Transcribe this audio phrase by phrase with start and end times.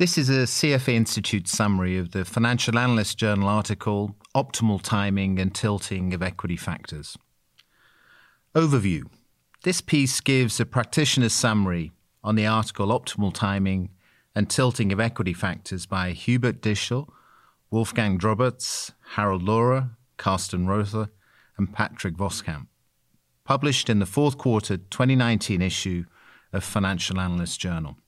[0.00, 5.54] This is a CFA Institute summary of the Financial Analyst Journal article Optimal Timing and
[5.54, 7.18] Tilting of Equity Factors.
[8.54, 9.02] Overview
[9.62, 11.92] This piece gives a practitioner's summary
[12.24, 13.90] on the article Optimal Timing
[14.34, 17.06] and Tilting of Equity Factors by Hubert Dichtl,
[17.70, 21.10] Wolfgang Drobetz, Harald Lohre, Carsten Rother,
[21.58, 22.68] and Patrick Vosskamp.
[23.44, 26.06] Published in the fourth quarter 2019 issue
[26.54, 27.98] of Financial Analyst Journal.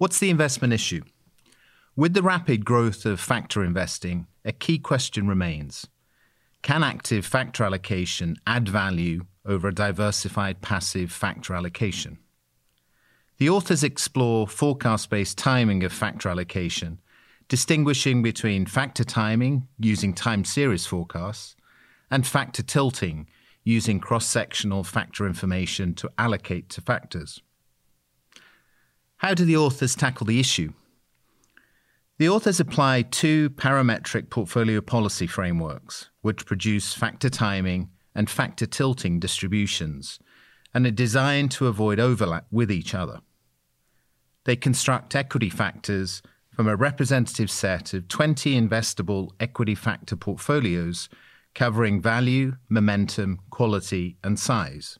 [0.00, 1.02] What's the investment issue?
[1.94, 5.88] With the rapid growth of factor investing, a key question remains
[6.62, 12.16] Can active factor allocation add value over a diversified passive factor allocation?
[13.36, 16.98] The authors explore forecast based timing of factor allocation,
[17.48, 21.56] distinguishing between factor timing using time series forecasts
[22.10, 23.28] and factor tilting
[23.64, 27.42] using cross sectional factor information to allocate to factors.
[29.20, 30.72] How do the authors tackle the issue?
[32.16, 39.20] The authors apply two parametric portfolio policy frameworks, which produce factor timing and factor tilting
[39.20, 40.20] distributions,
[40.72, 43.20] and are designed to avoid overlap with each other.
[44.44, 51.10] They construct equity factors from a representative set of 20 investable equity factor portfolios
[51.54, 54.98] covering value, momentum, quality, and size.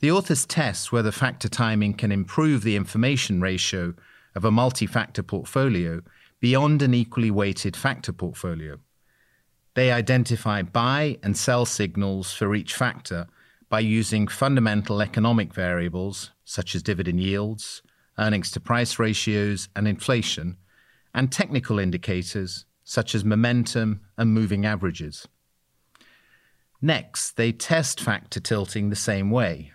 [0.00, 3.94] The authors test whether factor timing can improve the information ratio
[4.34, 6.02] of a multi factor portfolio
[6.38, 8.78] beyond an equally weighted factor portfolio.
[9.72, 13.26] They identify buy and sell signals for each factor
[13.70, 17.82] by using fundamental economic variables such as dividend yields,
[18.18, 20.58] earnings to price ratios, and inflation,
[21.14, 25.26] and technical indicators such as momentum and moving averages.
[26.82, 29.72] Next, they test factor tilting the same way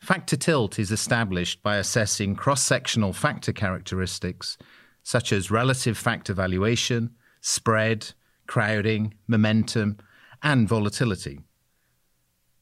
[0.00, 4.56] Factor tilt is established by assessing cross sectional factor characteristics
[5.02, 8.12] such as relative factor valuation, spread,
[8.46, 9.98] crowding, momentum,
[10.42, 11.40] and volatility.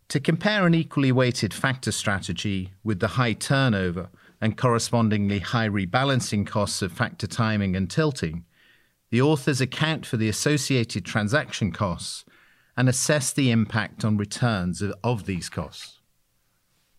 [0.09, 4.09] To compare an equally weighted factor strategy with the high turnover
[4.41, 8.44] and correspondingly high rebalancing costs of factor timing and tilting,
[9.10, 12.25] the authors account for the associated transaction costs
[12.77, 15.97] and assess the impact on returns of these costs.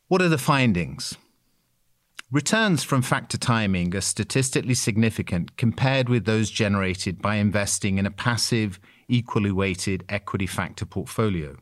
[0.10, 1.18] What are the findings?
[2.32, 8.12] Returns from factor timing are statistically significant compared with those generated by investing in a
[8.12, 11.58] passive, equally weighted equity factor portfolio.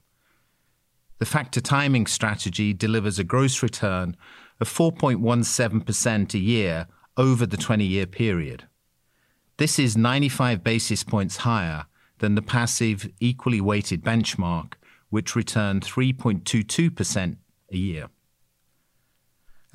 [1.17, 4.15] The factor timing strategy delivers a gross return
[4.61, 6.87] of 4.17% a year
[7.17, 8.63] over the 20 year period.
[9.57, 11.83] This is 95 basis points higher
[12.19, 14.75] than the passive, equally weighted benchmark,
[15.09, 17.35] which returned 3.22%
[17.73, 18.07] a year.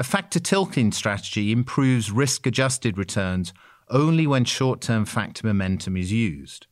[0.03, 3.55] A factor tilting strategy improves risk adjusted returns
[3.89, 6.67] only when short term factor momentum is used.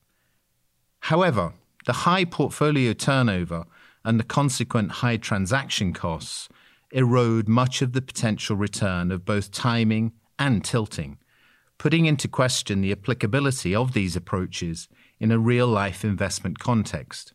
[1.03, 1.53] However,
[1.87, 3.67] the high portfolio turnover
[4.05, 6.49] and the consequent high transaction costs
[6.91, 11.17] erode much of the potential return of both timing and tilting,
[11.79, 14.89] putting into question the applicability of these approaches
[15.21, 17.33] in a real life investment context.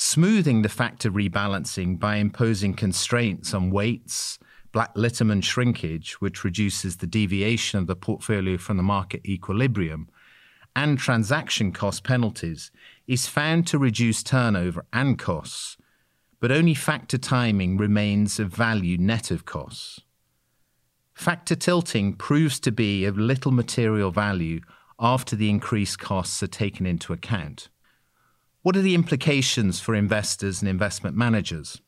[0.00, 4.38] Smoothing the factor rebalancing by imposing constraints on weights,
[4.70, 10.08] Black Litterman shrinkage, which reduces the deviation of the portfolio from the market equilibrium,
[10.76, 12.70] and transaction cost penalties,
[13.08, 15.76] is found to reduce turnover and costs,
[16.38, 19.98] but only factor timing remains of value net of costs.
[21.12, 24.60] Factor tilting proves to be of little material value
[25.00, 27.68] after the increased costs are taken into account.
[28.68, 31.80] What are the implications for investors and investment managers?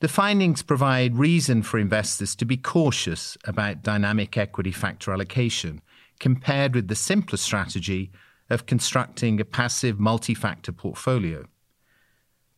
[0.00, 5.82] The findings provide reason for investors to be cautious about dynamic equity factor allocation
[6.20, 8.10] compared with the simpler strategy
[8.48, 11.44] of constructing a passive multi factor portfolio.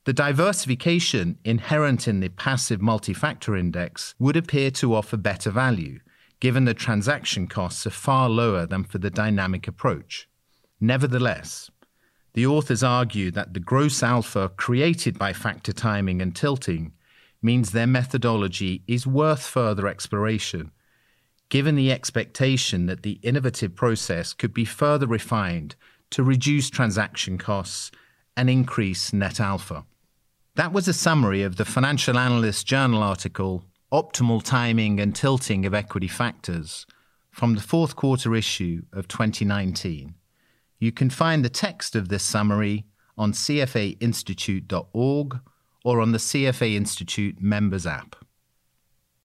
[0.04, 5.98] The diversification inherent in the passive multi factor index would appear to offer better value,
[6.38, 10.28] given the transaction costs are far lower than for the dynamic approach.
[10.80, 11.72] Nevertheless,
[12.32, 16.92] the authors argue that the gross alpha created by factor timing and tilting
[17.42, 20.70] means their methodology is worth further exploration,
[21.48, 25.74] given the expectation that the innovative process could be further refined
[26.10, 27.90] to reduce transaction costs
[28.36, 29.84] and increase net alpha.
[30.56, 35.74] That was a summary of the Financial Analyst Journal article, Optimal Timing and Tilting of
[35.74, 36.86] Equity Factors,
[37.30, 40.14] from the fourth quarter issue of 2019.
[40.80, 42.86] You can find the text of this summary
[43.16, 45.40] on cfainstitute.org
[45.84, 48.16] or on the CFA Institute members app.